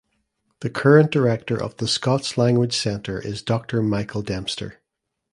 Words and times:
The 0.61 0.71
current 0.71 1.11
director 1.11 1.61
of 1.61 1.77
the 1.77 1.87
Scots 1.87 2.35
Language 2.35 2.75
Centre 2.75 3.19
is 3.21 3.43
Dr 3.43 3.83
Michael 3.83 4.23
Dempster. 4.23 4.81